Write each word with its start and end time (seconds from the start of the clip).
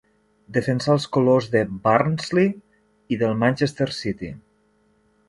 Defensà 0.53 0.87
els 0.93 1.03
colors 1.17 1.49
de 1.55 1.61
Barnsley 1.83 2.49
i 3.17 3.21
del 3.25 3.37
Manchester 3.45 3.89
City. 3.99 4.31